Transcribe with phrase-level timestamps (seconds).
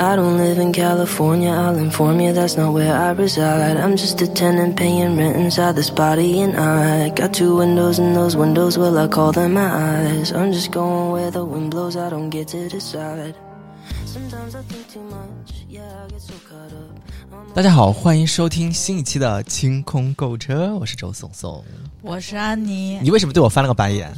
[0.00, 3.76] I don't live in California, I'll inform you that's not where I reside.
[3.78, 8.14] I'm just a tenant paying rent inside this body, and I got two windows, and
[8.14, 10.32] those windows, well, I call them my eyes.
[10.32, 13.34] I'm just going where the wind blows, I don't get to decide.
[14.06, 17.52] Sometimes I think too much, yeah, I get so caught up.
[17.52, 21.64] 大家好，欢迎收听新一期的清空购物车，我是周颂颂。
[22.02, 24.12] 我是安妮，你为什么对我翻了个白眼？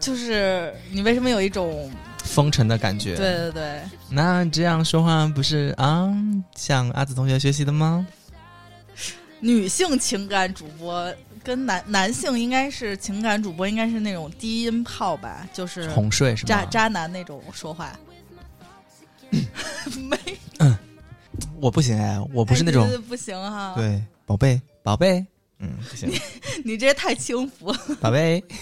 [0.00, 1.90] 就是你为什么有一种
[2.28, 3.16] 风尘的感觉。
[3.16, 6.08] 对对对，那这样说话不是啊，
[6.54, 8.06] 向阿紫同学学习的吗？
[9.40, 11.12] 女性情感主播
[11.44, 16.34] 跟男男性应该是情感主播，应该是那种低音炮吧，就是哄睡？
[16.34, 17.96] 渣渣男那种说话。
[19.30, 20.18] 没，
[21.60, 25.24] 我不行哎，我不是那种不行哈。，对宝贝宝贝，
[25.60, 26.08] 嗯，不行，
[26.64, 28.42] 你 这太轻浮了，宝贝。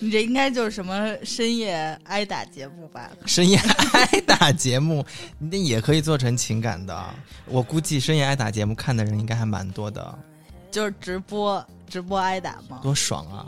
[0.00, 3.10] 你这应该就是什么深夜挨打节目吧？
[3.24, 5.04] 深夜挨打节目，
[5.38, 7.14] 那也可以做成情感的。
[7.46, 10.18] 我估计深夜挨打节目看的人应该还蛮多的，
[10.70, 12.80] 就是直播直播挨打吗？
[12.82, 13.46] 多爽啊！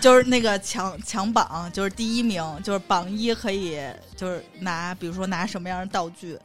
[0.00, 3.78] 就是那个抢抢榜，就是第一名，就是榜一可以
[4.16, 6.36] 就是拿，比如说拿什么样的道具，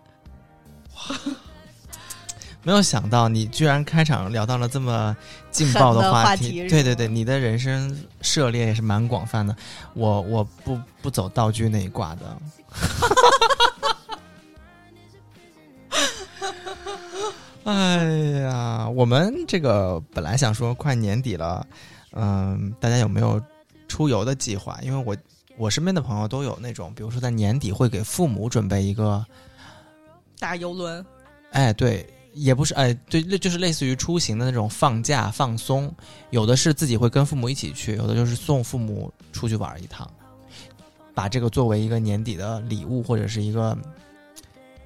[2.63, 5.15] 没有想到你居然开场聊到了这么
[5.49, 9.55] 劲爆的话题，对对对，你的人生涉猎也是蛮广泛的。
[9.93, 12.38] 我我不不走道具那一挂的。
[17.66, 18.03] 哎
[18.41, 21.66] 呀，我们这个本来想说快年底了，
[22.13, 23.39] 嗯，大家有没有
[23.88, 24.77] 出游的计划？
[24.81, 25.16] 因为我
[25.55, 29.23] 我身边的朋友都有那种，比如说在年底会给父母准备一个
[30.39, 31.05] 大游轮。
[31.51, 32.07] 哎，对，
[32.43, 35.93] 也不是，哎，对，类就是类似于出行的那种放假放松，
[36.29, 40.09] 有的是自己会跟父母一起去，有的就是送父母出去玩一趟，
[41.13, 43.77] 把这个作为一个年底的礼物或者是一个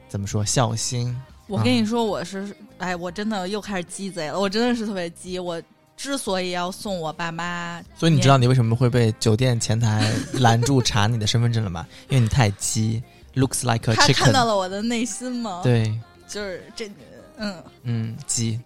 [0.10, 1.16] 怎么说孝心。
[1.48, 5.38] 我跟你说，我是，哎，我真的又开始鸡贼了，我真的是特别鸡。
[5.38, 5.62] 我
[5.96, 11.86] 之所以要送我爸妈，所以你知道你为什么会被酒店前台 拦住查你的身份证了吗？
[12.10, 13.04] 因为你太鸡
[13.36, 14.48] ，looks like a 他看到 chicken。
[14.48, 15.94] 了我的内心吗？，对，
[16.28, 16.90] 就是这，
[17.38, 18.60] 嗯，嗯，鸡。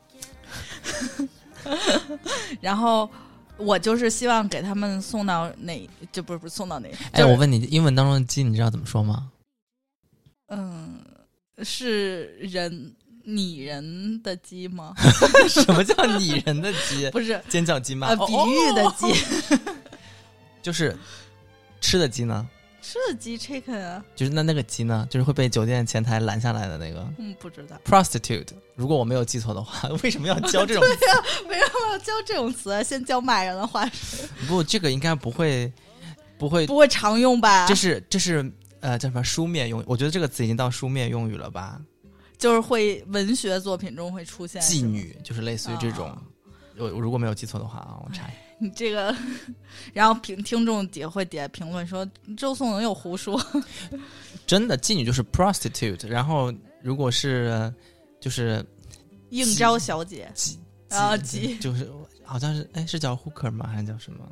[2.62, 3.10] 然后
[3.58, 9.32] 我就是希望给他们送到哪，就不是不是送到哪，哎，我问你，英文当中的鸡，你知道怎么说吗？
[10.48, 11.00] 嗯，
[11.64, 12.96] 是人
[13.26, 14.94] 拟人的鸡吗？
[15.50, 17.10] 什么叫拟人的鸡？
[17.12, 18.16] 不是，尖叫鸡吗？
[18.16, 19.08] 比喻的鸡，
[20.62, 20.96] 就是
[21.82, 22.48] 吃的鸡呢，
[22.88, 28.48] 吃的鸡 chicken 啊，就是那那个鸡呢，就是会被酒店前台拦下来的那个嗯，不知道 prostitute。
[28.76, 30.82] 如果我没有记错的话，为什么要教这种？
[30.82, 32.82] 对呀为什么要教这种词 啊？
[32.82, 33.86] 先教骂人的话，
[34.48, 35.70] 不，这个应该不会，
[36.38, 37.68] 不会，不会常用吧？
[37.68, 38.50] 这是这是
[38.80, 39.84] 呃叫什么书面用语？
[39.86, 41.82] 我觉得这个词已经到书面用语了吧？
[42.38, 46.18] 就是会文学作品中会出现妓，女就是类似于这种哦。
[46.78, 48.30] 我我如果没有记错的话啊，我查。
[48.60, 49.16] 你这个，
[49.94, 53.40] 然后评听众底下会底下评论说周颂能又胡说，
[54.48, 56.52] 真的妓女就是 prostitute，然后
[56.82, 57.72] 如果是
[58.20, 58.66] 就是
[59.30, 60.56] 应招小姐妓
[60.90, 61.88] 啊妓妓就是
[62.24, 63.70] 好像是哎是叫 hooker 吗？
[63.72, 64.28] 还是叫什么？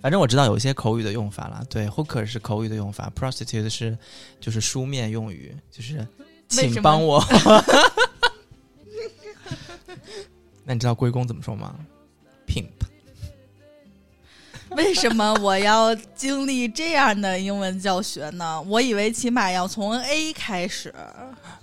[0.00, 1.62] 反正我知道有一些口语的用法了。
[1.70, 3.96] 对，hooker 是口语的用法，prostitute 是
[4.40, 6.04] 就是书面用语，就是
[6.48, 7.22] 请帮我。
[10.64, 11.74] 那你知道龟公怎么说吗
[12.46, 12.68] ？pimp。
[14.76, 18.62] 为什么我要经历这样的英文教学呢？
[18.62, 20.94] 我以为起码要从 A 开始。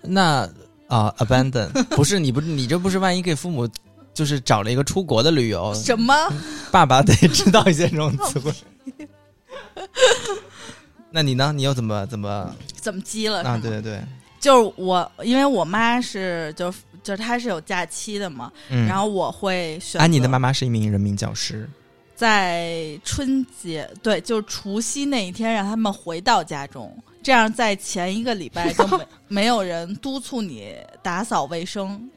[0.02, 0.50] 那
[0.88, 3.68] 啊、a b a n d o n 不是你不你这不是万一给父母
[4.14, 6.14] 就是找了一个出国的旅游，什么？
[6.70, 8.52] 爸爸得知道一些这种词汇。
[11.10, 11.54] 那你呢？
[11.56, 13.42] 你又怎么怎么怎么激了？
[13.44, 13.58] 啊？
[13.62, 14.04] 对对对，
[14.40, 16.74] 就是我，因为我妈是就
[17.08, 18.86] 就是他是有假期的嘛，嗯。
[18.86, 21.70] 然后我会选择安妮的妈妈是一名人民教师，
[22.14, 26.94] 在春节对，就是除夕那一天让他们回到家中，
[27.24, 32.10] 这样在前一个礼拜就没 没有人督促你打扫卫生，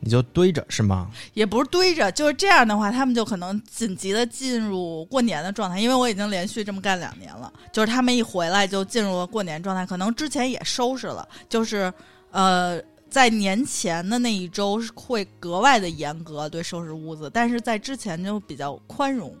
[0.00, 1.10] 你就堆着是吗？
[1.34, 11.92] 也不是堆着，就是这样的话，他们就可能紧急的进入过年的状态，因为我已经连续这么干两年了，就是他们一回来就进入了过年状态，可能之前也收拾了，就是
[12.30, 12.80] 呃。
[13.08, 19.34] 在年前的那一周是会格外的严格对收拾屋子，但是在之前就比较宽容，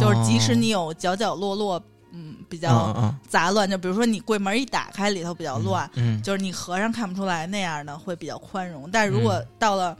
[0.00, 1.82] 就是即使你有角角落落，
[2.12, 8.90] 嗯，比较杂乱，就比如说你柜门一打开，里头比较乱，嗯，就是你合上看不出来那样的会比较宽容。
[8.90, 9.96] 但如果到了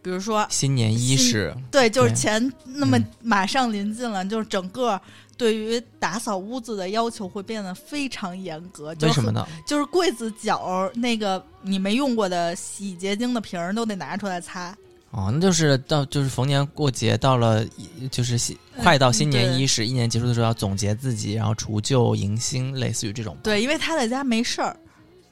[0.00, 2.14] 比如说新年伊始，对，就是对。
[2.14, 3.04] 钱那么嗯。
[3.22, 5.00] 马上临近了，就是整个
[5.44, 8.94] 对于打扫屋子的要求会变得非常严格。
[8.94, 9.06] 就是？
[9.08, 9.46] 为什么呢？
[9.66, 14.74] 就是柜子角那个你没用过的洗洁精的瓶儿都得拿出来擦。
[15.10, 17.62] 哦，那就是到就是逢年过节到了，
[18.10, 23.36] 就是新快到新年伊始，一年结束的时候要总结自己，然后除旧迎新，类似于这种。
[23.42, 24.74] 对，因为他在家没事儿，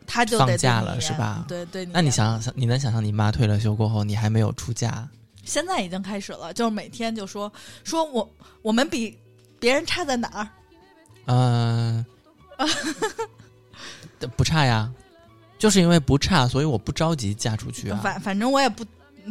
[0.06, 5.08] 他就放假了是吧对对，那你想想，你能想象你妈退了休过后，你还没有出嫁？
[5.42, 7.50] 现在已经开始了，就是每天就说
[7.82, 8.30] 说我
[8.60, 9.18] 我们比
[9.62, 10.48] 别人差在哪儿？
[11.26, 12.04] 嗯、
[14.36, 14.90] 不差呀，
[15.56, 18.00] 就是因为不差，所以我不着急嫁出去啊。
[18.02, 18.84] 反反正我也不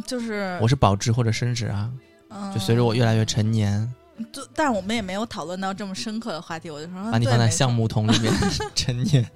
[0.06, 1.90] 就是我是保值或者升值啊，
[2.30, 3.86] 嗯就随着我越来越成年，
[4.32, 8.32] 就但是我们也没有讨论到这么深刻的话题，我就说把你放在橡木桶里面
[8.74, 9.30] 成年。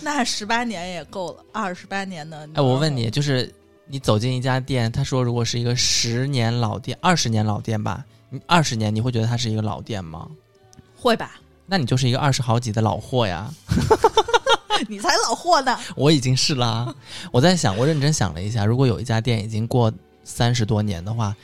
[0.00, 2.48] 那十八年也够了，二十八年的。
[2.54, 3.52] 哎，我问你，，就是
[3.86, 8.15] 你走进一家店，他说如果是一个十年老店、二十年老店吧，你
[8.46, 10.28] 二十年你会觉得它是一个老店吗？
[10.98, 11.32] 会吧？
[11.66, 13.50] 那你就是一个二十好几的老货呀！
[14.88, 15.78] 你才老货呢。
[15.96, 16.94] 我已经是啦。
[17.32, 19.92] 我在想，我认真想了一下，如果有一家店已经过
[20.22, 21.34] 三十多年的话，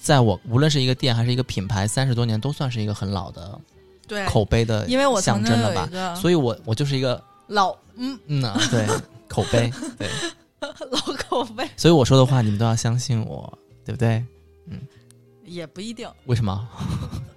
[0.00, 3.58] 在我无论是一个店还是一个品牌，三十多年都算是一个很老的
[4.06, 6.14] 对，口碑的因为我象征了吧？
[6.14, 8.86] 所以我我就是一个老嗯嗯呐、对
[9.28, 10.08] 口碑对，
[10.60, 10.98] 老
[11.28, 13.52] 口碑，所以我说的话你们都要相信我，
[13.84, 14.24] 对不对？
[15.48, 16.08] 也不一定。
[16.26, 16.68] 为什么？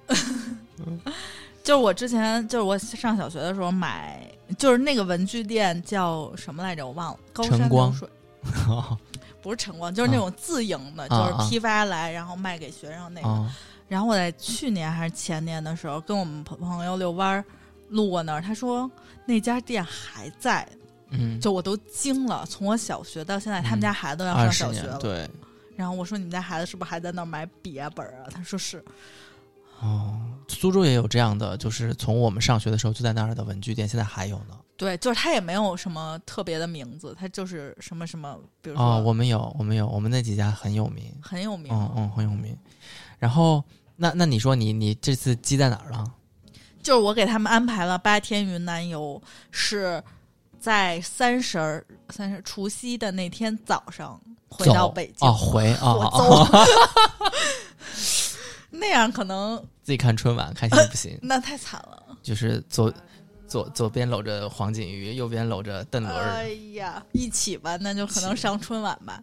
[1.64, 4.20] 就是我之前就是我上小学的时候买，
[4.58, 6.86] 就是那个文具店叫什么来着？
[6.86, 7.20] 我忘了。
[7.32, 8.10] 高山流水
[9.44, 13.28] 不是晨光，就是那种自营的，啊就是批发来然后卖给学生那个。
[13.28, 13.48] 哦，
[13.88, 17.46] 然后我在去年还是前年的时候，跟我们朋朋友遛弯儿
[17.90, 18.90] 路过那儿，他说
[19.26, 20.68] 那家店还在，
[21.12, 22.44] 嗯，就我都惊了。
[22.50, 24.98] 从我小学到现在，他们家孩子都要上小学了。
[24.98, 25.30] 对。
[25.76, 28.84] 然后我说：“你们家孩子是不是还在那儿买笔啊本儿啊？”他说是。
[29.80, 34.58] 哦，苏州也有这样的，就是从我们上学的时候就在那儿的文具店，现在还有呢。
[34.78, 42.56] 对，就是它也没有什么特别的名字，它就是什么什么，比如说、哦，我们有，我们有，我们那几家很有名，很有名，嗯嗯，很有名。
[43.18, 43.64] 然后，
[43.96, 46.04] 那那你说你你这次积在哪儿了？
[46.82, 49.22] 就是我给他们安排了八天云南游，
[49.52, 50.04] 是
[50.62, 55.28] 在三十儿三十除夕的那天早上回到北京。
[55.28, 56.68] 哦，回哦我哦哦，
[58.70, 62.16] 那样可能自己看春晚开心不行， 那太惨了。
[62.22, 62.94] 就是左
[63.48, 66.16] 左左边搂着黄景瑜，右边搂着邓伦。
[66.16, 69.22] 哎呀，一起吧，那就可能上春晚吧。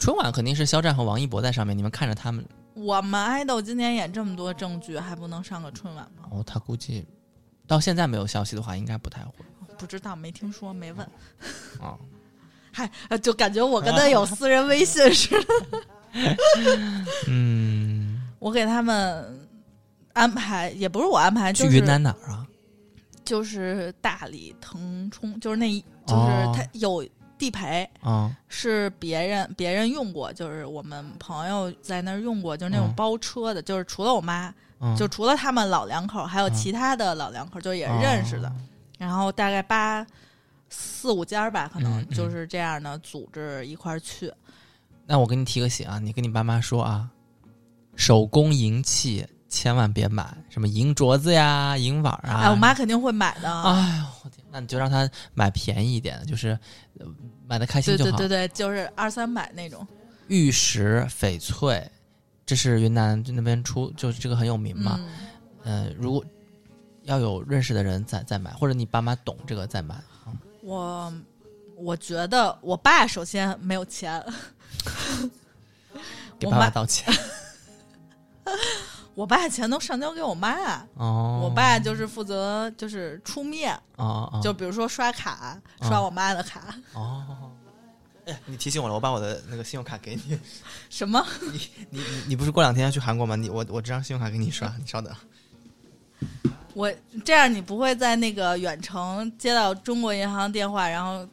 [0.00, 6.26] 春晚肯定是肖战和王一博在上面，你们看着他们，我们爱豆今年演这么多正剧，还不能上个春晚吗？
[6.32, 7.06] 哦，他估计
[7.66, 9.32] 到现在没有消息的话，应该不太会
[9.78, 11.06] 不知道，没听说，没问。
[11.80, 11.96] 啊。
[12.76, 15.54] 嗨，呃就感觉我跟他有私人微信似的。
[17.28, 19.48] 嗯，我给他们
[20.12, 22.44] 安排，也不是我安排，就是去云南哪儿啊？
[23.24, 27.06] 就是大理腾冲，就是那一就是哦他有
[27.38, 38.52] 地陪，啊、是别人别人用过，就是我们朋友在那儿用过，就是那种嗯包车的，就是除了我妈，嗯，就除了他们老两口，还有嗯其他的老两口，就也认识的。
[38.98, 40.06] 哦然后大概八
[40.68, 44.32] 四五家儿吧，可能就是这样的组织一块儿去。
[45.06, 47.10] 那我给你提个醒啊，你跟你爸妈说啊，
[47.96, 52.42] 手工银器千万别买，什么银镯子呀、银碗啊。
[52.44, 53.52] 哎，我妈肯定会买的。
[53.62, 56.58] 哎呦，我天，那你就让他买便宜一点的，就是
[56.98, 57.06] 呃
[57.46, 58.10] 买的开心就好。
[58.12, 59.86] 对对对对，就是二三百那种。
[60.28, 61.86] 玉石、翡翠，
[62.46, 64.98] 这是云南那边出，就是这个很有名嘛。
[65.64, 66.24] 嗯，呃，如果
[67.04, 69.94] 要有认识的人再再买，或者你爸妈懂这个再买。
[70.62, 71.12] 我
[71.76, 74.24] 我觉得我爸首先没有钱，
[76.38, 77.12] 给爸妈道歉。
[79.14, 80.84] 我爸钱都上交给我妈。
[80.94, 86.74] 哦，我爸就是负责就是出面，哦哦就比如说刷卡，哦刷我妈的卡。
[86.94, 87.50] 哦。
[88.26, 90.40] 哎，你提醒我了，我把我的那个信用卡给你。
[90.90, 91.24] 什么？
[91.42, 93.36] 你你你不是过两天要去韩国吗？
[93.36, 95.14] 你我我这张信用卡给你刷，你稍等。
[96.74, 96.92] 我
[97.24, 101.26] 这样你不会在那个远程接到中国银行电话，然后。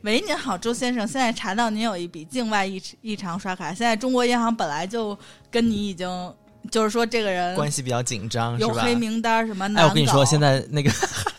[0.00, 1.06] 喂，您好，周先生。
[1.06, 5.16] 现在查到您有一笔境外异异常刷卡，现在中国银行本来就
[5.50, 6.08] 跟你已经，
[6.70, 8.58] 就是说这个人关系比较紧张？
[8.58, 10.90] 有黑名单，什么我跟你说，现在那个，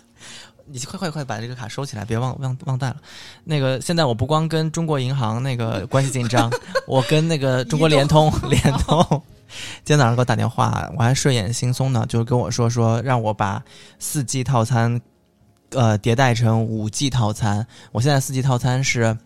[0.65, 2.97] 你快快快把这个卡收起来，别忘忘忘带了。
[3.43, 6.49] 那个现在我不光跟中国银行那个关系紧张，
[6.87, 9.23] 我跟那个中国联通联通，
[9.83, 13.63] 今天早上给我打电话，我还睡眼惺忪呢，就跟我说说让我把
[13.99, 14.99] 四 G 套餐
[15.71, 17.65] 呃迭代成五 G 套餐。
[17.91, 19.17] 我现在四 G 套餐是，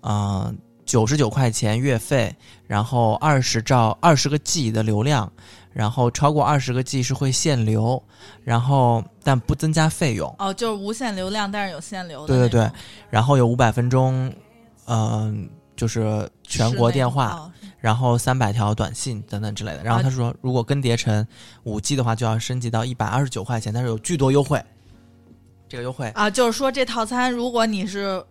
[0.00, 2.34] 呃，九十九块钱月费，
[2.66, 5.30] 然后二十兆二十个 G 的流量，
[5.72, 8.02] 然后超过二十个 G 是会限流，
[8.42, 12.70] 然后但不增加费用，哦，就是无限流量，但是有限流的对对对
[13.10, 14.30] 然后有五百分钟，
[14.86, 17.50] 嗯、就是全国电话，
[17.80, 19.82] 然后三百条短信等等之类的。
[19.82, 21.26] 然后他说，如果更迭成
[21.64, 24.62] 五 G 的话，就要升级到一百二十九块钱，但是有巨多优惠。
[25.66, 28.22] 这个优惠啊，就是说这套餐，如果你是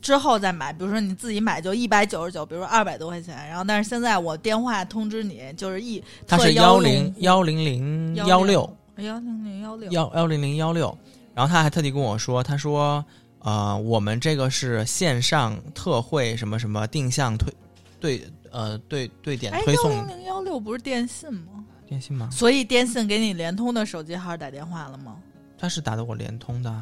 [0.00, 10.98] 之后再买，比如说你自己买就一百九十九，比如说二百多块钱，然后但是现在我电话通知你，就是一它是幺零户幺零零幺六幺零零幺六幺幺零零幺六，
[11.34, 13.04] 然后他还特地跟我说，他说，
[13.40, 17.52] 呃，我们这个是线上特惠什么什么定向推
[18.00, 21.64] 对呃对对点哎，推送幺零零幺六不是电信吗？
[21.86, 22.28] 电信吗？
[22.30, 25.16] 所以电信给你联通的手机号打电话了吗？
[25.56, 26.72] 他是打的我联通的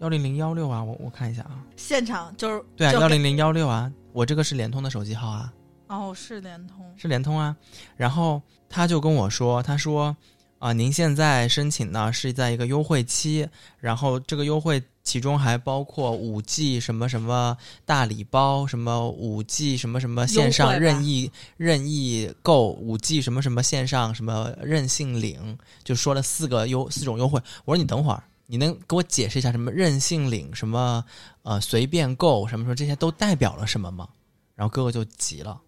[0.00, 5.52] 幺零零幺六啊，我我看一下啊，现场就是对啊，幺零零幺六啊，我这个是联通的手机号啊。
[5.88, 7.54] 哦是联通是联通啊。
[7.96, 10.16] 然后他就跟我说，他说
[10.58, 13.48] 啊、您现在申请呢是在一个优惠期，
[13.80, 27.40] 然后这个优惠其中还包括五 G 什么什么大礼包，什么五 G 什么什么线上任意任意购，五 G 什么什么线上什么任性领，就说了四个优四种优惠。
[27.64, 28.22] 我说你等会儿。
[28.46, 31.02] 你能给我解释一下什么任性领什么
[31.42, 34.06] 呃随便购什么什么这些都代表了什么吗？
[34.54, 35.58] 然后哥哥就急了，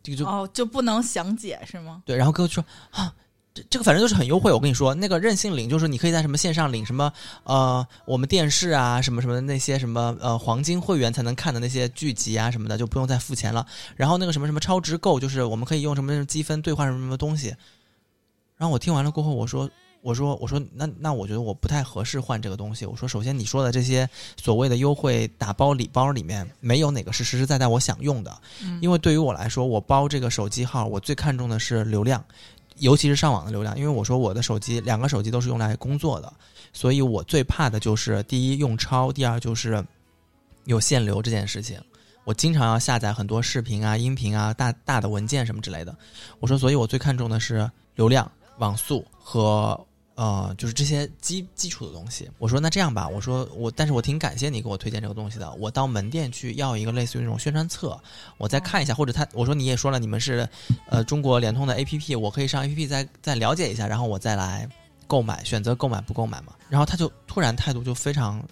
[0.00, 2.02] 这个就哦就不能详解是吗？
[2.06, 3.12] 对，然后哥哥就说啊，
[3.58, 4.52] 这这个反正就是很优惠。
[4.52, 7.12] 我跟你说，那个任性领就是你可以在什么线上领什么
[7.44, 13.66] 呃，我们电视啊什么什么的那些什么呃黄金会员才能看的那些剧集啊什么的，就不用再付钱了。
[13.96, 17.48] 然后那个什么什么超值购，就是我们可以用什么什么积分兑换什么什么东西。
[18.56, 19.68] 然后我听完了过后，我说。
[20.00, 22.86] 我说我说那那我觉得我不太合适换这个东西。
[22.86, 24.08] 我说首先你说的这些
[24.40, 32.24] 所谓的优惠打包礼包里面没有哪个是实实在在我想用的，嗯，因为对于我来说，我包这个手机号，我最看重的是流量，
[32.80, 33.76] 尤其是上网的流量。
[33.78, 36.32] 因为我说我的手机两个手机都是用来工作的，
[36.72, 39.84] 所以我最怕的就是第一用超，第二就是
[40.64, 41.80] 有限流这件事情。
[42.24, 45.96] 我经常要下载很多视频啊、音频啊、大大的文件什么之类的。
[46.40, 49.78] 我说，所以我最看重的是流量、网速和
[50.18, 52.28] 呃，就是这些基基础的东西。
[52.38, 55.48] 我说那这样吧，我说我，但是我挺感谢你给我推荐这个东西的。
[55.52, 57.96] 我到门店去要一个类似于那种宣传册，
[58.36, 60.48] 我再看一下，或者他我说你也说了，你们是
[60.90, 64.68] 呃中国联通的 APP，我可以上 APP 再再了解一下，然后我再来
[65.06, 66.52] 购买，选择购买不购买嘛。
[66.68, 68.42] 然后他就突然态度就非常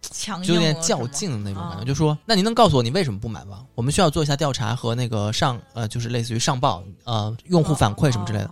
[0.00, 3.64] 强硬就有点较劲的那种感觉，啊就说那您能告诉我你为什么不买吗？
[3.76, 8.50] 我们需要做一下调查和那个上呃就是类似于上报呃用户反馈什么之类的。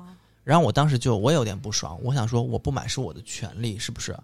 [0.50, 4.19] 哦然后我当时就我也有点不爽，我想说我不买是我的权利，是不是？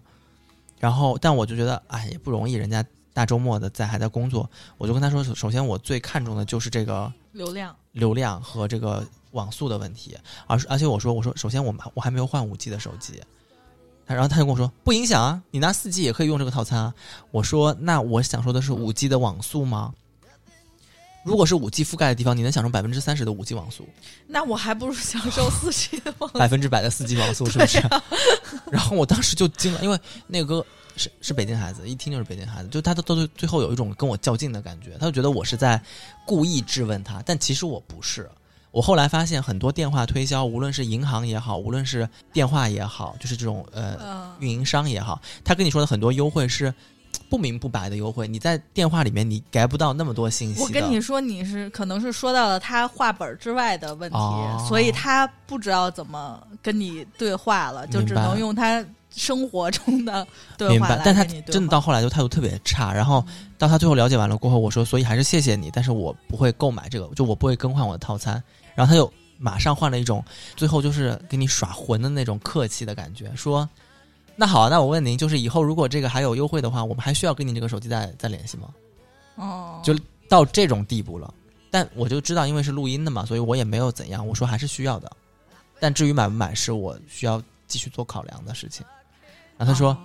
[0.77, 10.17] 然后但我就觉得哎也不容易，人家大周末的在还在工作，我就跟他说，首首先我最看重的就是这个流量流量和这个网速的问题，
[10.47, 13.21] 而而且我说我说首先我们我还没有换五 G 的手机，
[14.05, 16.93] 他然后他就跟我说不影响啊，你拿四 G 也可以用这个套餐啊。
[17.31, 19.93] 我说那我想说的是五 G 的网速吗？
[21.27, 23.85] 如果是五 G 覆盖的地方，你能享受百分之三十的五 G 网速，
[24.25, 27.79] 那我还不如享受四 G 的网速百分之百的四 G 网速，是不是？
[28.71, 30.65] 然后我当时就惊了，因为那个哥
[30.95, 35.81] 是是北京孩子，一听就是北京孩子，就他都都最后有一种跟我较劲的感觉，他就觉得我是在
[36.25, 38.29] 故意质问他，但其实我不是。
[38.71, 46.71] 我后来发现，很多电话推销，无论是银行也好，无论是电话也好，就是这种呃嗯运营商也好，他跟你说的很多优惠是
[47.29, 50.61] 不明不白的优惠，你在电话里面你 get 不到那么多信息。
[50.61, 60.25] 我跟你说，你是可能是说到了他话本之外的问题，哦所以他不知道怎么跟你对话了，就只能用他生活中的
[60.57, 63.25] 对话来，明白但他真的到后来就态度特别差，然后
[63.57, 68.41] 到他最后了解完了过后，我说，所以还是谢谢你，但是我不会购买这个，就我不会更换我的套餐。
[68.75, 70.23] 然后他就马上换了一种，
[70.55, 73.67] 最后就是给你耍混的那种客气的感觉，说，
[74.37, 78.69] 那好啊，那我问您，就是以后如果这个还有优惠的话，我们还需要跟你这个手机再再联系吗？
[79.35, 79.93] 哦，就
[80.29, 81.33] 到这种地步了。
[81.71, 84.25] 但我就知道，因为是录音的嘛，所以我也没有怎样。
[84.25, 85.11] 我说还是需要的，
[85.79, 88.85] 但至于买不买，是我需要继续做考量的事情。
[89.57, 89.89] 然后他说。
[89.89, 89.97] 哦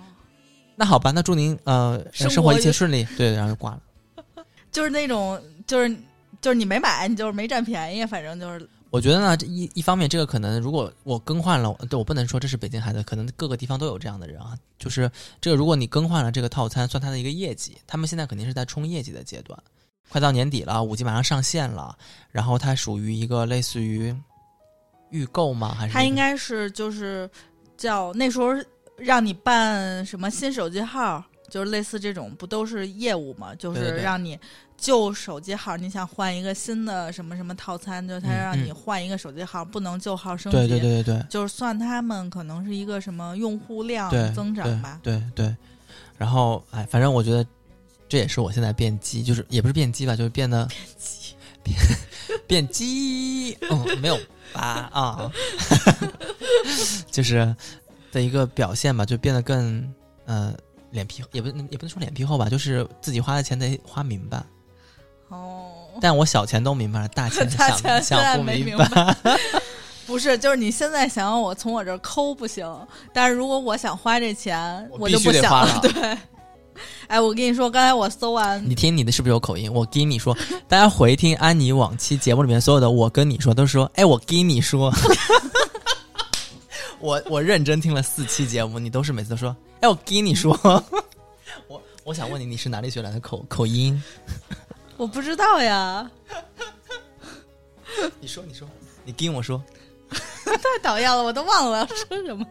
[0.75, 3.07] 那好吧，那祝您呃生活生活一切顺利。
[3.15, 4.43] 对，然后就挂了。
[4.71, 5.95] 就是那种就是
[6.41, 14.55] 就是你没买，你就是没占便宜，反正就是我觉得呢，这一一方面，这个可能如果我更换了，对我不能说这是北京孩子，可能各个地方都有这样的人啊。
[14.77, 15.09] 就是
[15.41, 19.57] 这个，如果你更换了这个套餐，算他的一个业绩，他们现在肯定是在冲业绩的阶段，
[20.09, 21.97] 快到年底了，五 G 马上上线了，
[22.29, 24.15] 然后它属于一个类似于
[25.09, 25.73] 预购吗？
[25.73, 27.27] 还是它应该是就是
[27.75, 28.49] 叫那时候
[28.95, 33.55] 让你办什么新手机号，就是类似这种，不都是业务嘛？
[33.55, 34.39] 就是让你
[34.83, 40.57] 旧手机号你想换一个新的什么什么套餐，就是他嗯让你嗯换一个手机号，不能旧号升级。
[40.57, 44.99] 对对对对对就是算他们可能是一个什么用户量对，增长吧。
[45.01, 45.55] 对对对。
[46.17, 47.45] 然后哎，反正我觉得
[48.09, 50.67] 这也是我现在变机，就是也不是变机吧，就是变得
[51.63, 51.77] 变
[52.45, 54.19] 变机，嗯，没有
[54.51, 55.31] 吧啊，
[57.09, 57.55] 就是
[58.11, 59.93] 的一个表现吧，就变得更
[60.25, 60.53] 呃
[60.91, 64.43] 脸皮，也不也不能说脸皮厚吧，就是自己花的钱得花明白。
[65.93, 69.15] 哦，但我小钱都明白了，大钱 大想钱想不明白。
[70.05, 72.67] 不是，就是你现在想让我从我这儿抠不行，
[73.13, 76.17] 但是如果我想花这钱，我我就不想得花了对，
[77.07, 79.73] 哎，我跟你说，刚才我搜完，你听你的是不是有口音？
[79.73, 84.93] 我跟你说，大家回听安妮往期节目里面所有的，我跟你说都是说，哎，我跟你说，
[86.99, 90.51] 我我认真听了四期节目，你都是每次都说，哎，我跟你说，
[91.69, 94.03] 我我想问你，你是哪里学来的口口音？
[95.03, 96.09] 我不知道呀，
[98.21, 98.65] 你说，你说，
[99.03, 99.61] 你跟我说，
[100.45, 102.45] 太讨厌了，我都忘了我要 说什么。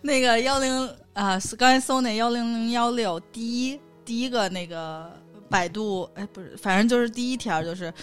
[0.00, 5.08] 那个幺零啊，刚才搜那幺零零幺六，第一第一个那个
[5.48, 7.94] 百度，哎，不是，反正就是第一条就是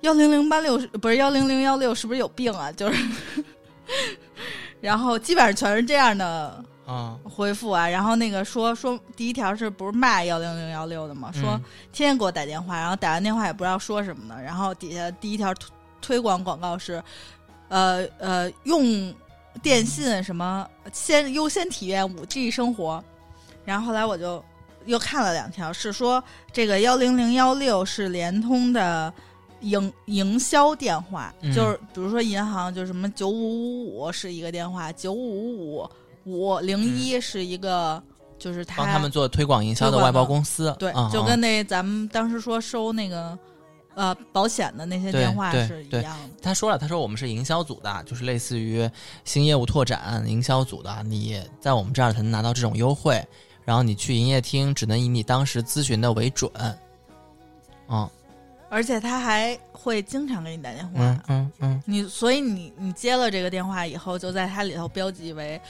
[0.00, 2.72] 幺零零八六，不是幺零零幺六，是不是有病啊？
[2.72, 2.98] 就是，
[4.80, 7.88] 然后基本上全是这样的啊、回复啊。
[7.88, 11.30] 然后那个说说第一条是不是骂幺零零幺六的嘛？
[11.32, 14.40] 说嗯天天给我打电话，然后打完电话也不知道说什么呢。
[14.42, 17.02] 然后底下第一条推推广广告是，
[17.68, 19.14] 呃呃，用
[19.62, 23.02] 电信什么先优先体验五 G 生活。
[23.64, 24.44] 然后后来我就
[24.84, 26.22] 又看了两条，是说
[26.52, 29.10] 这个幺零零幺六是联通的
[29.60, 35.90] 营营销电话，嗯就是比如说银行就是什么九五五五是一个电话，九五五五
[36.60, 38.02] 零一是一个，
[38.38, 43.38] 就是他帮他们做推广营销的外包公司，对，就跟那咱们当时说收那个
[43.94, 46.30] 呃保险的那些电话是一样的。
[46.42, 48.88] 他说了，他说我们是营销组的，就是类似于
[49.24, 53.22] 新业务拓展营销组的，你在我们这儿才能拿到这种优惠，
[53.64, 56.50] 然后你去营业厅只能以你当时咨询的为准。
[57.88, 58.08] 嗯
[58.70, 65.60] 而且他还会经常给你打电话，嗯嗯嗯，你所以你你接了这个电话以后，就在他里头标记为，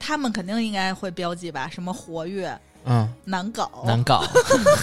[0.00, 4.24] 他们肯定应该会标记吧，什么活跃、嗯，难搞，难搞，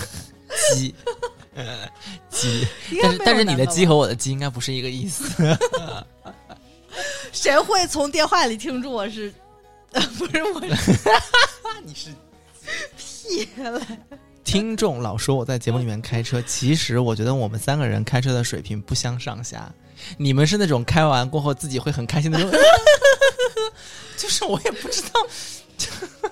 [0.73, 0.95] 鸡，
[2.29, 2.67] 鸡，
[3.01, 5.57] 但是但是你的鸡和我的鸡应该不是一个意思。
[7.33, 9.33] 谁会从电话里听出我是？
[10.17, 10.99] 不是我是
[11.83, 12.11] 你是。
[12.97, 13.81] 屁了，
[14.43, 19.71] 听众老说我在节目里面开车，其实我觉得我们三个人开车的水平不相上下。
[20.17, 22.59] 你们是那种开完过后自己会很开心的那种，
[24.17, 26.29] 就是我也不知道，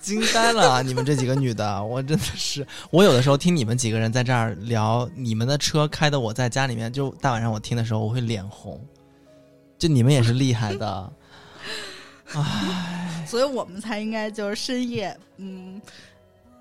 [0.00, 0.82] 惊呆了啊！
[0.82, 8.80] 你们这几个女的，我真的是，我有的时候听你们几个人在这儿聊你们的车开的，我在家里面就大晚上我听的时候，我会脸红。
[9.78, 11.12] 就你们也是厉害的，
[13.26, 15.80] 所以我们才应该就是深夜，嗯，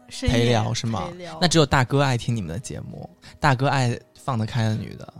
[0.07, 5.13] 深夜陪聊是吗陪聊那只有大哥爱听你们的节目，大哥爱放得开的女的。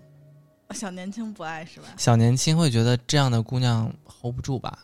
[0.73, 1.87] 小年轻不爱是吧？
[1.97, 4.79] 小年轻会觉得这样的姑娘 hold 不住吧？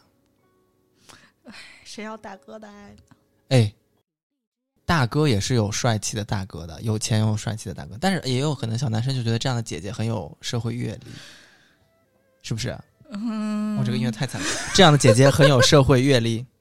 [1.84, 2.98] 谁要大哥的爱呢？
[3.50, 3.74] 哎，
[4.86, 11.12] 大哥也是有帅气的大哥的，有钱有帅气的大哥，但是也有可能小男生就觉得这样的姐姐很有社会阅历，
[12.42, 12.78] 是不是？
[13.12, 16.44] 嗯，我、这个音乐太惨了，这样的姐姐很有社会阅历。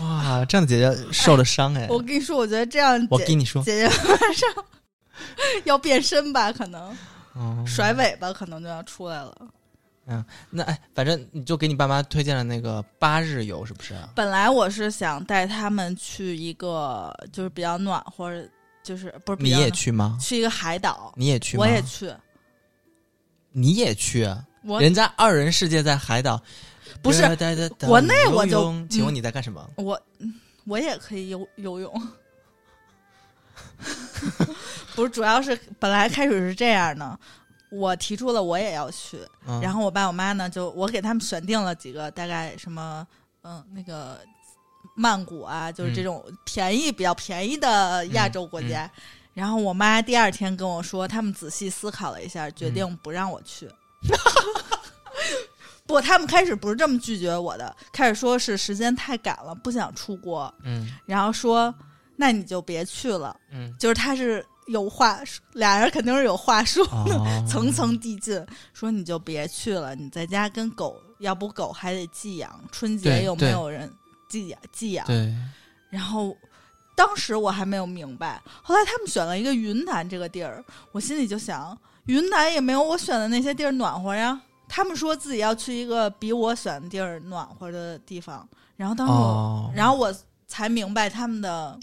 [0.00, 1.86] 哇，这样的姐姐受了伤哎！
[1.90, 4.64] 我跟你说，我觉得这样我跟你说，姐姐马上
[5.64, 6.96] 要变身吧，可能
[7.34, 9.36] 嗯甩尾巴可能就要出来了。
[10.06, 13.94] 嗯那哎，反正你就给你爸妈推荐了那个八日游，是不是？
[14.14, 18.44] 本来我是想带他们去一个就是比较暖和，
[18.82, 20.18] 就是不是你也去吗？
[20.20, 21.62] 去一个海岛，你也去吗？
[21.62, 22.12] 我也去，
[23.52, 24.28] 你也去？
[24.80, 26.42] 人家二人世界在海岛，
[27.00, 27.22] 不是
[27.86, 29.70] 国内我就请问嗯你在干什么？
[29.76, 30.00] 我
[30.64, 32.08] 我也可以游游泳。
[35.00, 37.18] 不是，主要是本来开始是这样的，
[37.70, 43.06] 我提出了我也要去，嗯、然后我爸我妈呢，就我给他们选定了几个大概什么，
[43.42, 44.20] 嗯，那个
[44.94, 46.04] 曼谷啊，就是这嗯。
[46.04, 48.90] 种便宜、比较便宜的亚洲国家。
[49.32, 53.70] 然后我妈第二天跟我说，他们仔细思考了一下，决定不让我去。
[55.86, 60.92] 不，他们开始不是这么拒绝我的，开始说是时间太赶了，不想出国，嗯。
[61.06, 61.74] 然后说
[62.16, 63.34] 那你就别去了。
[63.50, 63.74] 嗯。
[63.78, 65.20] 就是他是有话，
[65.52, 73.90] 俩人肯定是有话说，哦 层层递进，说你就别去了，你在家跟狗，要不狗还得寄养，春节对有没有人
[74.28, 75.06] 寄养寄养？
[75.06, 75.34] 对，
[75.90, 76.36] 然后
[76.94, 84.40] 当时我还没有明白，后来他们选了一个云南这个地儿，我心里就想，云南也没有我选的那些地儿暖和呀。
[84.68, 90.14] 他们说自己要去一个比我选的地儿暖和的地方，然后当时我，哦，然后我
[90.46, 91.76] 才明白他们的，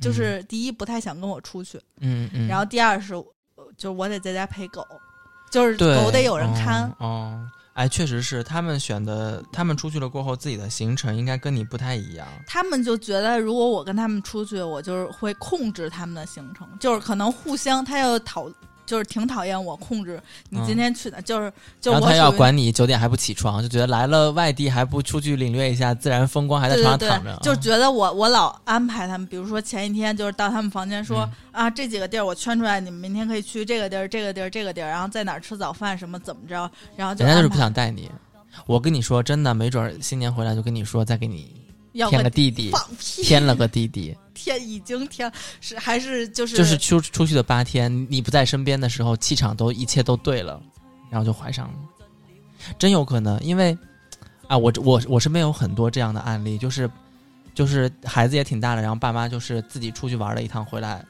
[0.00, 4.86] 就是第一不太想跟我出去，嗯嗯，然后第二是，呃就是我得在家陪狗，
[5.50, 6.84] 就是狗得有人看。
[6.98, 7.06] 哦。
[7.06, 12.26] 哦哎，确实是他们选的，他们出去了过后，自己的行程应该跟你不太一样。
[12.46, 18.50] 他们就觉得，如果我跟他们出去，我就是会控制他们的行程，就是可能互相，他要讨，
[18.86, 20.18] 就是挺讨厌我控制
[20.50, 31.30] 你今天去哪，就是就然后他要管你九点还不起床，就觉得来了外地还不出去领略一下自然风光，还在床上躺着，对，就觉得我我老安排他们，比如说前一天就是到他们房间说、嗯。
[31.56, 38.10] 啊这几个地儿我圈出来，你们明天可以去这个地儿、这个地儿、这个地儿，然后在哪儿吃早饭什么怎么着，然后就人家就是不想带你。
[38.66, 41.65] 我跟你说，真的，没准儿新年回来就跟你说，再给你添
[41.96, 45.30] 要个个弟弟，放屁， 添了个弟弟， 天已经天
[45.60, 50.60] 是还是就是就是出出去的八天，你不在身边的时候，气场都一切都对了，
[51.10, 51.74] 然后就怀上了，
[52.78, 53.38] 真有可能。
[53.40, 53.76] 因为
[54.46, 56.88] 啊，我我我身边有很多这样的案例，就是
[57.54, 61.04] 就是孩子也挺大了，然后爸妈就是自己出去玩了一趟回来，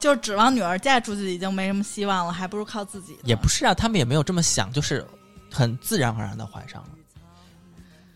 [0.00, 3.16] 就是指望女儿嫁出去已经没什么希望了，还不如靠自己。
[3.24, 5.04] 也不是啊，他们也没有这么想，就是
[5.50, 6.88] 很自然而然的怀上了。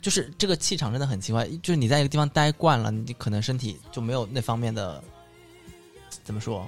[0.00, 5.02] 就是这个气场真的很奇怪，就是你在一个地方待惯了，你可能身体就没有那方面的
[6.24, 6.66] 怎么说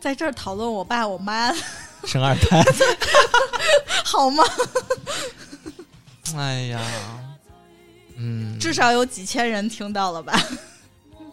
[0.00, 1.52] 在这儿讨论我爸我妈
[2.04, 2.62] 生二胎。
[4.04, 4.44] 好吗？
[6.34, 6.80] 哎呀，
[8.16, 10.32] 嗯，至少有几千人听到了吧？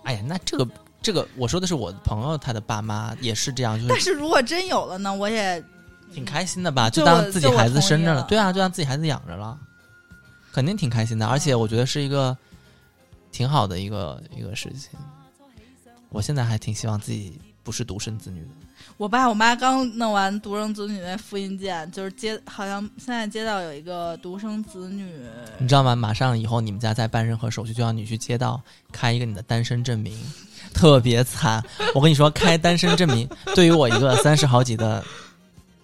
[0.03, 0.67] 哎呀，那这个
[1.01, 5.63] 这个，我说的是我朋友他的爸妈也是这样，就但是是如果真有了呢，我也
[6.13, 9.57] 挺开心的吧，就当自己孩子生着了，了对啊，就当自己孩子养着了，
[10.51, 12.35] 肯定挺开心的，而且我觉得是一个
[13.31, 14.99] 挺好的一个一个事情。
[16.09, 18.47] 我现在还挺希望自己不是独生子女的。
[18.97, 25.05] 我爸我妈刚弄完独生子女那复印件，就是接好像现在街道有一个独生子女，
[25.59, 25.95] 你知道吗？
[25.95, 28.59] 马上以后你们家再办任何手续，就要你去街道
[28.91, 30.17] 开一个你的单身证明，
[30.73, 31.63] 特别惨。
[31.93, 35.03] 我跟你说，开单身证明对于我一个三十好几的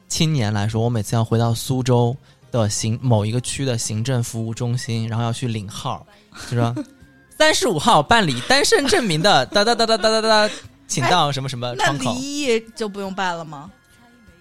[0.07, 2.15] 青年来说，我每次要回到苏州
[2.63, 6.05] 的行某一个区的行政服务中心，然后要去领号，
[6.49, 6.75] 就说
[7.37, 10.53] 三十五号办理单身证明的，哒哒哒哒哒哒哒，
[10.87, 12.13] 请到什么什么窗口。
[12.13, 13.69] 离异就不用办了吗？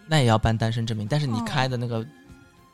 [0.06, 2.06] 那也要办单身证明，但是你哦开的那个、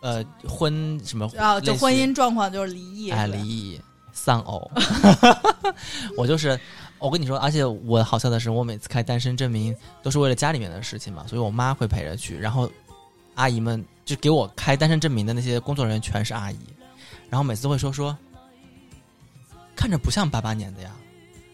[0.00, 3.80] 呃婚什么啊，就婚姻状况就是离异，哎，离异、
[4.12, 4.68] 丧偶，
[6.18, 6.58] 我就是，
[6.98, 12.70] 我跟你说，而且我好笑的是，我每次开单身证明都是为了家里面的事情嘛，所以我妈会陪着去，然后
[13.36, 16.58] 阿姨们就给我开单身证明的那些工作人员全是阿姨，
[17.28, 18.16] 然后每次都会说说，
[19.76, 20.90] 看着不像八八年的呀，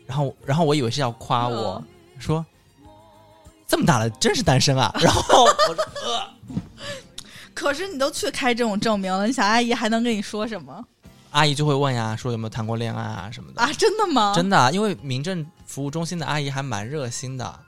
[0.06, 1.84] 然后然后我以为是要夸我、
[2.18, 2.44] 说。
[3.68, 4.94] 这么大了，真是单身啊！
[5.00, 5.84] 然后我说
[7.52, 10.82] 可是你都去开这种证明了，你想阿姨还能跟你说什么
[11.32, 13.68] 阿姨就会问呀，说有没有谈过恋爱啊什么的啊？
[13.76, 14.32] 真的吗？
[14.36, 17.58] 真的啊，因为民政服务中心的阿姨还蛮热心的，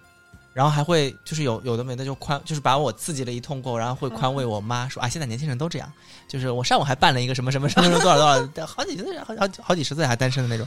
[0.58, 5.92] 然后还会就是有有的没的就宽，就是把我刺激了一通过，然后会宽慰我妈说啊， 现在年轻人都这样，
[6.26, 10.66] 就是我上午还办了一个什么什么什么什么多少多少，好几岁好好好几十岁还单身的那种，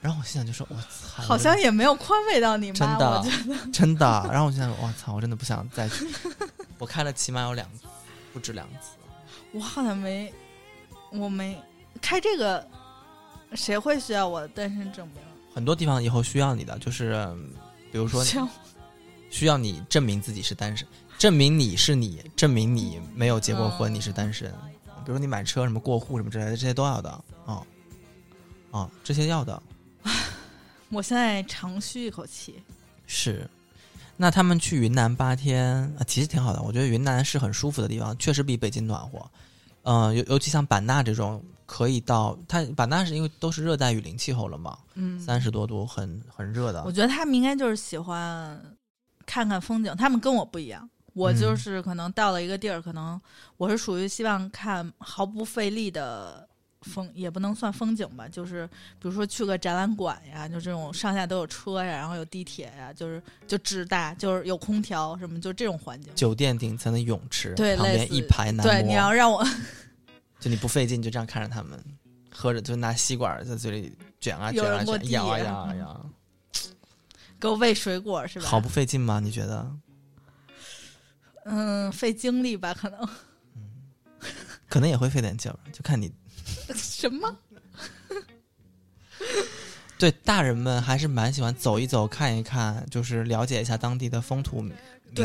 [0.00, 3.24] 然后我心想就说我操，好像也没有宽慰到你妈，真的。
[3.70, 6.06] 真的，然后我现在我操，我真的不想再去，
[6.78, 7.80] 我开了起码有两次，
[8.32, 8.96] 不止两次，
[9.52, 10.32] 我好像没，
[11.12, 11.60] 我没
[12.00, 12.66] 开这个，
[13.52, 15.16] 谁会需要我的单身证明？
[15.54, 17.50] 很多地方以后需要你的，就是嗯
[17.92, 18.48] 比如说像
[19.30, 20.86] 需要你证明自己是单身，
[21.18, 24.52] 证明你是你，证明你没有结过婚，嗯你是单身。
[25.04, 27.10] 比如你买车什么过户什么之类的，这些都要的
[27.44, 27.62] 啊
[28.70, 29.62] 啊，这些要的
[30.90, 32.62] 我现在长吁一口气。
[33.06, 33.48] 是。
[34.16, 36.62] 那他们去云南八天啊，其实挺好的。
[36.62, 39.30] 我觉得云南是很舒服的地方，确实比北京暖和。
[39.82, 46.90] 嗯、尤尤其像版纳这种，可以到它版纳是因为都是热带雨林气候了嘛，嗯，三十多度，很很热的我。
[46.90, 48.60] 觉得他们应该就是喜欢
[49.26, 50.88] 看看风景，他们跟我不一样。
[51.12, 53.20] 我嗯就是可能到了一个地儿，可能
[53.56, 56.46] 我是属于希望看毫不费力的
[56.82, 58.66] 风，也不能算风景吧，就是
[59.00, 66.14] 比如说去个展览馆呀，就这种上下都有车呀，然后有地铁呀，就是就直达，就是有空调什么，就这种环境。
[66.14, 69.42] 酒店顶层的泳池，对旁边一排男对，模你要让我
[70.38, 71.82] 就你不费劲，就这样看着他们
[72.30, 76.10] 喝着，就拿吸管在嘴里卷啊卷啊卷，咬啊递咬啊咬，
[77.40, 78.46] 给我喂水果是吧？
[78.46, 79.20] 好不费劲吗？
[79.20, 79.70] 你觉得？
[81.44, 83.08] 嗯，费精力吧，可能
[84.68, 86.12] 可能也会费点劲儿，就看你。
[86.74, 87.36] 什么？
[89.98, 94.74] 对大人们还是蛮喜欢走一走、看一看，就是了解一下当地的风土民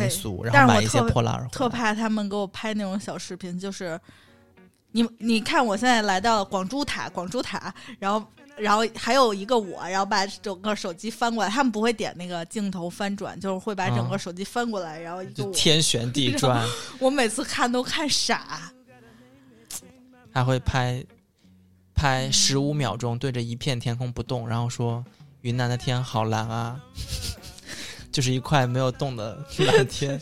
[0.10, 1.48] 俗，然后买一些破烂儿。
[1.50, 4.00] 特怕他们给我拍那种小视频，就是
[4.92, 8.26] 你你看我现在来到了广珠塔，广珠塔，然后
[8.62, 16.66] 然后还有一个我，然后把整个手机翻过来，他们不会点那个镜头翻转，就是会把整个嗯手机翻过来，然后就，天旋地转，
[17.00, 18.72] 我每次看都看傻。
[20.34, 21.04] 还会拍
[21.94, 25.04] 拍十五秒钟对着一片天空不动，然后说
[25.42, 26.80] 云南的天好蓝啊，
[28.12, 30.22] 就是一块没有动的蓝天。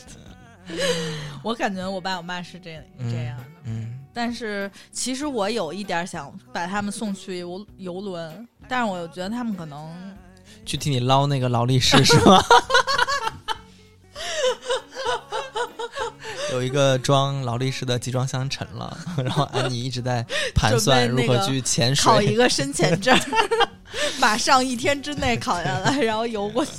[1.44, 3.46] 我感觉我爸我妈是这嗯这样的。
[3.66, 9.90] 嗯，但是其实我有一点想把他们送去游游轮，但是我又觉得他们可能
[10.68, 12.38] 去替你捞那个劳力士是吗？
[16.52, 20.22] 有一个装劳力士的集装箱沉了，然后安妮一直在
[20.54, 22.12] 盘算如何去潜水。
[22.12, 23.18] 考一个深潜证，
[24.20, 26.72] 马上一天之内考下来，然后游过去。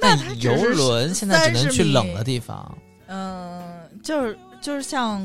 [0.00, 3.71] 但游轮现在只能去冷的地方，嗯，
[4.02, 5.20] 就是就是像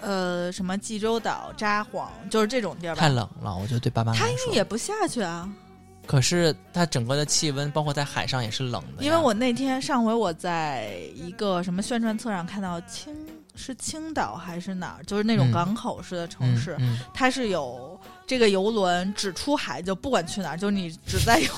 [0.00, 3.00] 呃什么济州岛、札幌，就是这种地儿吧。
[3.00, 4.54] 太冷了，我觉得对爸妈他应该。
[4.54, 5.48] 也不下去啊，
[6.06, 9.02] 可是它整个的气温，包括在海上也是冷的。
[9.02, 13.14] 因为我那天上回我在一个什么宣传册上看到青
[13.54, 21.52] 是青岛还是哪儿，就是那种嗯港口式的城市，嗯嗯它是有这个游轮只出海，就不管去哪儿，就你只在游，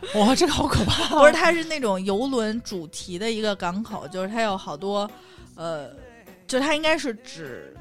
[0.14, 1.18] 哇，这个好可怕！
[1.18, 5.10] 不是它是那种游轮主题的一个港口，就是它有好多，
[5.54, 5.88] 呃，
[6.46, 7.74] 就它应该是指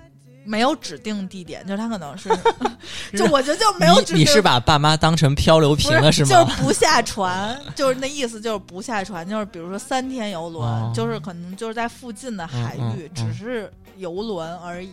[0.43, 2.30] 没有指定地点，就是它可能是，
[3.17, 4.15] 就我觉得就没有指定。
[4.17, 6.30] 你你是把爸妈当成漂流瓶了不是，吗？
[6.30, 14.91] 就是不下船，就是那意思，就是不下船，就是比如说三天游轮，哦就是可能就是在附近的海域，嗯嗯嗯只是游轮而已，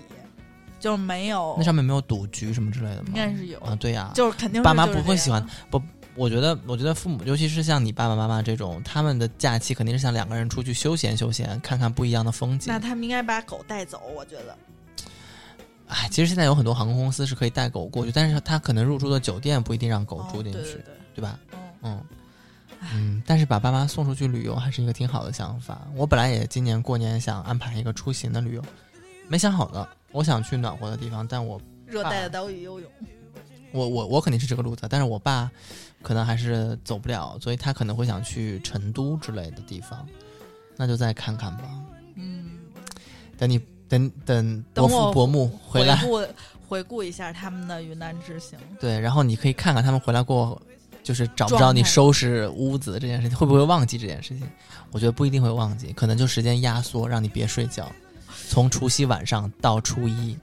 [0.81, 3.09] 就没有，那上面没有赌局什么之类的吗？
[3.09, 5.81] 应该是有，啊，对呀、就是肯定是爸妈不会喜欢不。
[6.15, 12.79] 我觉得，我觉得父母，尤其是像你爸爸妈妈这种，他们的假期肯定是想两个人出去休闲休闲，看看不一样的风景那。
[12.79, 14.57] 他们应该把狗带走，我觉得。
[15.89, 21.39] 哎，其实现在有很多航空公司是可以带狗过去，但是他可能入住的酒店不一定让狗哦住进去，对对对，对吧？
[21.51, 22.07] 嗯，嗯
[22.95, 25.87] 嗯，但是把爸妈送出去旅游还是一个挺好的想法。
[25.95, 28.63] 我本来也今年过年想安排一个出行的旅游，
[29.29, 29.87] 没想好的。
[30.13, 32.91] 我想去暖和的地方，但我热带的岛屿游泳，
[33.73, 35.51] 我我我肯定是这个路子，但是我爸
[36.03, 40.07] 可能还是走不了，所以他可能会想去成都之类的地方，
[40.77, 41.65] 那就再看看吧。
[42.17, 42.59] 嗯，
[43.39, 46.21] 等你等等伯父伯母回来，顾
[46.69, 48.59] 回顾一下他们的云南之行。
[48.81, 50.63] 对，然后你可以看看他们回来过后，
[51.03, 54.47] 就是找不着你收拾屋子这件事情，会不会忘记这件事情？
[54.91, 57.91] 我觉得不一定会忘记，可能就时间压缩，让你别睡觉，
[58.49, 60.37] 从除夕晚上到初一。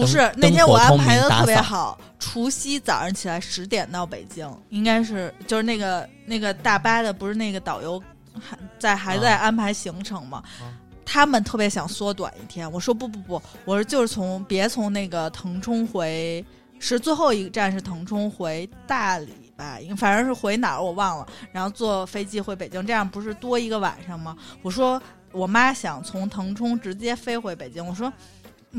[0.00, 8.02] 不是那天我安排的特别好，除夕早上起来十点到北京，应该是就是那个那个大巴的，不是那个导游
[8.40, 10.42] 还在还在安排行程吗？
[10.60, 16.44] 啊他们特别想缩短一天，我说不不不，我说就是从别从那个腾冲回，
[16.80, 24.36] 是最后一个站是腾冲回大理吧，反正是回哪儿我忘了，然后坐飞机回北京，这样不是多一个晚上吗？
[24.62, 28.12] 我说我妈想从腾冲直接飞回北京，我说。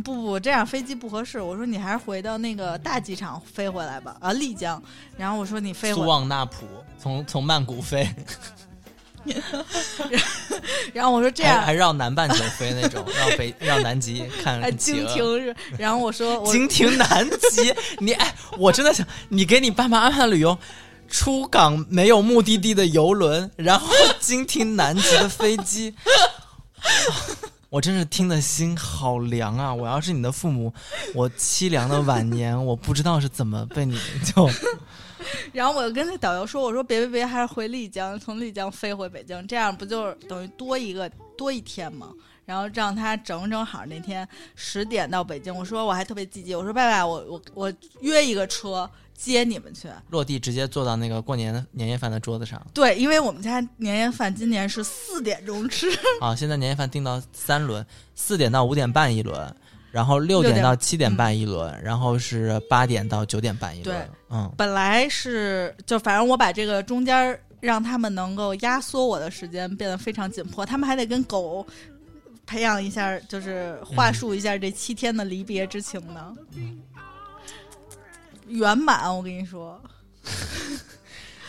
[0.04, 1.40] 不不，这样飞机不合适。
[1.42, 4.82] 我说你还是回到那个大机场飞回来吧，啊，丽江。
[5.18, 6.66] 然后我说你飞苏回，旺纳普
[7.02, 8.08] 从从曼谷飞，
[10.94, 15.08] 然后我说这还样，还绕南半球飞那种，绕北绕南极 看哎，企鹅。
[15.08, 20.58] 经停是，然后我说我经停南极，你哎，我真的想你给你爸妈安排旅游，
[21.10, 23.88] 出港没有目的地的游轮，然后
[24.20, 25.94] 经停南极的飞机，
[27.70, 29.74] 我真是听的心好凉啊！
[29.74, 30.74] 我要是你的父母，
[31.14, 34.50] 我凄凉的晚年，我不知道是怎么被你就
[35.52, 42.14] 然后我就跟那导游说：“我说别别别，还是回丽江，从丽江飞回北京，这样不就等于多一个多一天吗？”
[42.46, 44.26] 然后让他整整好那天
[44.56, 45.54] 十点到北京。
[45.54, 49.90] 我说我还特别积极，我说爸爸，我我我约一个车接你们去。
[50.12, 55.88] 落地直接坐到那个过年年夜饭的桌子上对，因为我们家年夜饭今年是四点钟吃，
[56.22, 56.36] 啊！
[56.36, 59.54] 现在年夜饭定到三轮，四点到五点半一轮。
[59.90, 63.98] 然后六六点点到七点半一轮，然后是八点到九点半一轮。
[63.98, 71.66] 对，嗯，本来是就反正我把这个中间让他们能够压缩我的时间变得非常紧迫，他们还得跟狗
[72.46, 76.36] 培养一下，就是话术一下这七天的离别之情呢。
[78.48, 79.80] 圆满，我跟你说，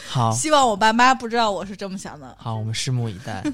[0.08, 2.36] 好，希望我爸妈不知道我是这么想的。
[2.38, 3.42] 好，我们拭目以待。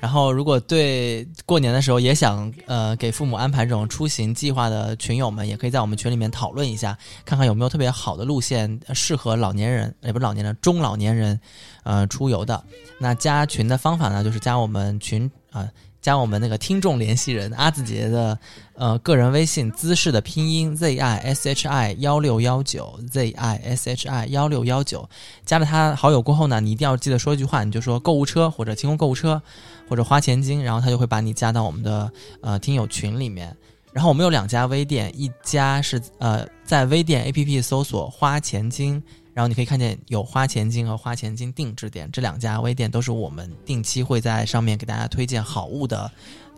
[0.00, 11.40] 然后，如果对过年的时候也想呃给父母安排这种出行计划的群友们，也可以在我们群里面讨论一下，看看有没有特别好的路线呃适合老年人，也不是老年人，中老年人，
[11.82, 12.62] 呃出游的。
[12.96, 15.68] 那加群的方法呢，就是加我们群啊、
[16.08, 18.38] 加我们那个听众联系人阿子杰的
[18.72, 25.06] 呃个人微信姿势的拼音 z i s h i 幺六幺九 z i s h i 幺六幺九，
[25.44, 29.42] 加了他好友过后呢，你一定要记得说一句话，你就说购物车或者清空购物车
[29.86, 33.54] 或者花钱精，然后他就会把你加到我们的呃听友群里面。
[33.92, 39.02] 然后我们有两家微店，一家是呃在微店 APP 搜索“花钱精”，
[39.38, 46.10] 然后你可以看见有花钱精和花钱精定制店，这两家微店都是我们定期会在上面给大家推荐好物的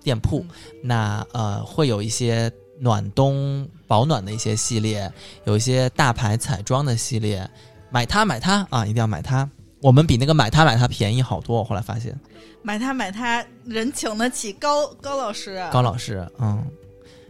[0.03, 0.43] 店铺。
[0.83, 5.13] 那呃会有一些暖冬保暖的一些系列，
[5.45, 7.47] 有一些大牌彩妆的系列，
[7.91, 9.47] 买它买它啊，一定要买它。
[9.83, 12.19] 我们比那个买它买它便宜好多，我后来发现。
[12.63, 15.69] 买它买它，人请得起高高老师啊。
[15.71, 16.65] 高老师，嗯，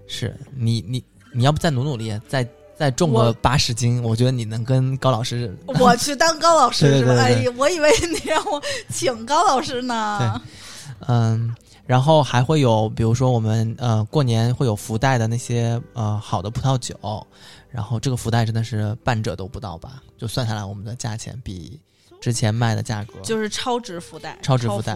[0.06, 1.02] 是你你
[1.34, 2.48] 你要不再努努力，再
[2.80, 7.04] 再重个我八十斤，我觉得你能跟高老师我去 当高老师
[7.58, 10.40] 我以为你让我请高老师呢。
[11.00, 16.96] 嗯，然后还会有，比如说我们呃过年会有福袋的那些呃好的葡萄酒，
[17.68, 20.02] 然后这个福袋真的是半折都不到吧？
[20.16, 21.78] 就算下来，我们的价钱比
[22.18, 24.94] 之前卖的价格，就是超值福袋，超值福袋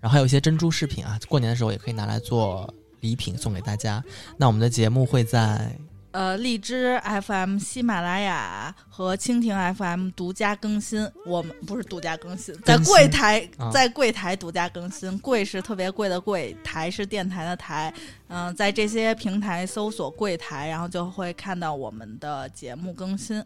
[0.00, 4.02] 然后还有一些珍珠饰品啊，过年的时候也可以拿来做礼品送给大家。
[4.38, 5.70] 那我们的节目会在
[6.16, 11.06] 呃，荔枝 FM、喜马拉雅和蜻蜓 FM 独家更新。
[11.26, 15.18] 我们不是独家更新，在柜台啊，在柜台独家更新。
[15.18, 17.92] 柜是特别贵的柜，台是电台的台。
[18.28, 23.44] 嗯、在这些平台搜索“柜台”，然后就会看到我们的节目更新。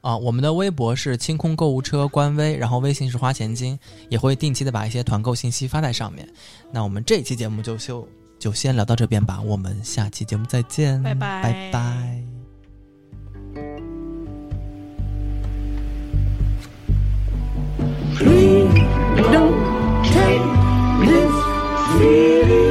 [0.00, 6.26] 啊，我们的微博是清空购物车官微，然后微信是花钱精，也会定期的把一些团购信息发在上面。
[6.72, 8.08] 那我们这一期节目就就
[8.38, 12.22] 就先聊到这边吧我们下期节目再见拜拜拜拜
[18.16, 18.74] please
[19.32, 19.56] don't
[20.04, 20.42] take
[21.06, 21.34] this
[21.98, 22.67] feeling